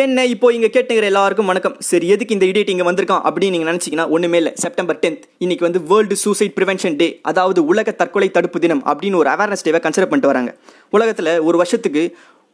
[0.00, 1.74] என்ன இப்போ இங்கே கேட்டுங்கிற எல்லாருக்கும் வணக்கம்.
[1.88, 4.52] சரி எதுக்கு இந்த இடியட் இங்கே வந்திருக்கான் அப்படின்னு நீங்கள் நினச்சிங்கன்னா ஒன்றுமே இல்லை.
[4.62, 9.30] செப்டம்பர் டென்த் இன்னைக்கு வந்து வேர்ல்டு சூசைட் ப்ரிவென்ஷன் டே அதாவது உலக தற்கொலை தடுப்பு தினம் அப்படின்னு ஒரு
[9.32, 10.52] அவேர்னஸ் டேவை கன்சிடர் பண்ணிட்டு வராங்க.
[10.96, 12.04] உலகத்தில் ஒரு வருஷத்துக்கு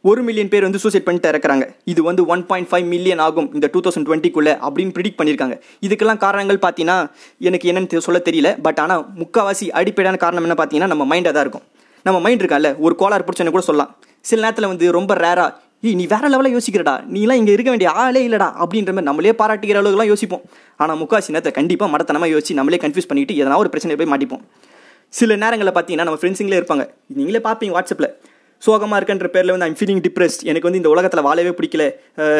[0.03, 1.67] ஒரு மில்லியன் பேர் வந்து சூசைட் பண்ணிட்டு இறக்குறாங்க.
[1.93, 6.21] இது வந்து ஒன் பாயிண்ட் ஃபைவ் மில்லியன் ஆகும் இந்த டூ தௌசண்ட் டுவெண்ட்டிக்குள்ளே அப்படின்னு ப்ரிடிக் பண்ணியிருக்காங்க இதுக்கெல்லாம்
[6.25, 6.97] காரணங்கள் பார்த்தீங்கன்னா
[7.49, 8.51] எனக்கு என்னென்னு சொல்ல தெரியல.
[8.67, 11.65] பட் ஆனால் முக்கால்வாசி அடிப்படையான காரணம் என்ன பார்த்தீங்கன்னா நம்ம மைண்டாக தான் இருக்கும்.
[12.05, 13.93] நம்ம மைண்ட் இருக்கான்ல ஒரு கோளாறு பிடிச்சனை கூட சொல்லலாம்.
[14.29, 15.51] சில நேரத்தில் வந்து ரொம்ப ரேராக
[15.83, 16.93] ஏய் நீ வேற லெவலில் யோசிக்கிறடா.
[17.15, 20.41] நீலாம் இங்கே இருக்க வேண்டிய ஆளே இல்லடா அப்படின்ற மாதிரி நம்மளே பாராட்டிக்கிற அளவுக்குலாம் யோசிப்போம்.
[20.81, 24.41] ஆனால் முக்காசி நேரத்தை கண்டிப்பாக மடத்தனமாக யோசிச்சு நம்மளே கன்ஃபியூஸ் பண்ணிட்டு எதனா ஒரு பிரச்சனை போய் மாட்டிப்போம்.
[25.19, 26.83] சில நேரங்களில் பார்த்தீங்கன்னா நம்ம ஃப்ரெண்ட்ஸுங்களே இருப்பாங்க.
[27.19, 28.09] நீங்களே பார்ப்பீங்க வாட்ஸ்அப்பில்
[28.67, 31.83] சோகமாக இருக்கன்ற பேரில் வந்து ஐம் ஃபீலிங் டிப்ரெஸ்ட் எனக்கு வந்து இந்த உலகத்தில் வாழவே பிடிக்கல.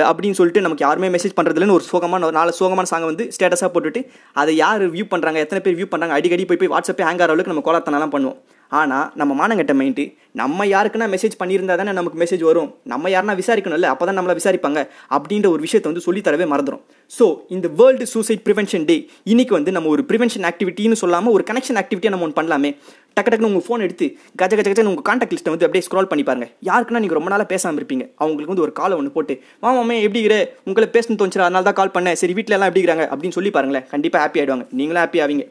[0.10, 4.02] அப்படின்னு சொல்லிட்டு நமக்கு யாருமே மெசேஜ் பண்ணுறதுலன்னு ஒரு சோகமான ஒரு நாலு சோகமான சாங்கை வந்து ஸ்டேட்டஸாக போட்டுட்டு
[4.42, 7.54] அதை யார் வியூ பண்ணுறாங்க எத்தனை பேர் வியூ பண்ணுறாங்க அடிக்கடி போய் போய் வாட்ஸ்அப்பே ஹேங் ஆகிற அளவுக்கு
[7.54, 8.40] நம்ம கோலத்தனெல்லாம் பண்ணுவோம்.
[8.72, 10.04] ஆனால் நம்ம மானங்கட்ட மைண்டு
[10.40, 12.70] நம்ம யாருக்குன்னா மெசேஜ் பண்ணியிருந்தா தானே நமக்கு மெசேஜ் வரும்.
[12.92, 14.80] நம்ம யாருன்னா விசாரிக்கணும்ல அப்போ தான் நம்மளை விசாரிப்பாங்க
[15.16, 18.98] அப்படின்ற ஒரு விஷயத்தை வந்து சொல்லித்தரவே மறந்துடும் ஸோ இந்த வேர்ல்டு சூசைட் ப்ரிவென்ஷன் டே
[19.32, 22.72] இன்னைக்கு வந்து நம்ம ஒரு ப்ரிவென்ஷன் ஆக்டிவிட்டின்னு சொல்லாமல் ஒரு கனெக்ஷன் ஆக்டிவிட்டியை நம்ம ஒன்று பண்ணலாமே.
[23.18, 24.06] டக்கு டக்குன்னு உங்கள் ஃபோன் எடுத்து
[24.42, 26.48] கஜ கஜ கஜன்னு உங்கள் காண்டாக்ட் லிஸ்ட்டை வந்து அப்படியே ஸ்க்ரால் பண்ணி பாருங்க.
[26.70, 28.06] யாருக்குன்னா நீங்கள் ரொம்ப நாளாக பேசாமல் இருப்பீங்க.
[28.24, 30.38] அவங்களுக்கு வந்து ஒரு காலை ஒன்று போட்டு மாமாமே எப்படி இருக்கிற
[30.70, 32.20] உங்களை பேசணும் தோணுச்சு அதனால தான் கால் பண்ணேன்.
[32.22, 33.08] சரி வீட்டில் எல்லாம் எப்படி இருக்கிறாங்க?
[33.14, 33.88] அப்படின்னு சொல்லி பாருங்களேன்.
[33.96, 34.68] கண்டிப்பாக ஹாப்பி ஆயிடுவாங்க.
[34.82, 35.48] நீங்களும் ஹாப்பி ஆவீங்க.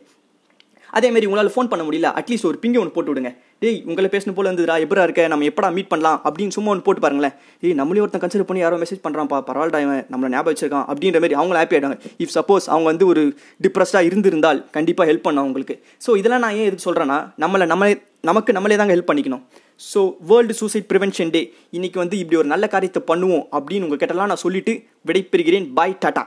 [0.96, 3.30] அதே மாதிரி உங்களால் ஃபோன் பண்ண முடியல அட்லீஸ்ட் ஒரு பிங்கை ஒன்று போட்டு விடுங்க.
[3.62, 7.02] டேய் உங்களை பேசணும் போல இருந்துடா எப்படா இருக்க நம்ம எப்படா மீட் பண்ணலாம் அப்படின்னு சும்மா ஒன்று போட்டு
[7.04, 7.34] பாருங்களேன்.
[7.66, 11.38] ஏய் நம்மளே ஒருத்தன் கன்சிடர் பண்ணி யாரோ மெசேஜ் பண்ணுறான்ப்பா பரவாயில்ல இவன் நம்மளை ஞாபகம் வச்சிருக்கான் அப்படின்ற மாதிரி
[11.40, 13.24] அவங்க ஹாப்பி ஆகிடுவாங்க இஃப் சப்போஸ் அவங்க வந்து ஒரு
[13.66, 15.76] டிப்ரெஸ்டாக இருந்திருந்தால் கண்டிப்பாக ஹெல்ப் பண்ணும் அவங்களுக்கு.
[16.06, 17.96] ஸோ இதெல்லாம் நான் ஏன் எதுக்கு சொல்கிறேன்னா நம்மளை நம்மளே
[18.28, 19.42] நமக்கு நம்மளே தாங்க ஹெல்ப் பண்ணிக்கணும்.
[19.90, 21.42] So world suicide prevention day
[21.76, 24.72] இன்னைக்கு வந்து இப்படி ஒரு நல்ல காரியத்தை பண்ணுவோம் அப்படின்னு உங்கள் கிட்டலாம் நான் சொல்லிட்டு
[25.08, 25.68] விடைபெறுகிறேன்.
[25.76, 26.24] பாய் டாட்டா